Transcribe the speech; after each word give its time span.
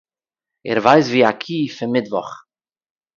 ער 0.69 0.79
ווייס 0.83 1.07
ווי 1.09 1.21
אַ 1.29 1.37
קו 1.43 1.59
פֿון 1.75 1.89
מיטוואָך. 1.93 2.29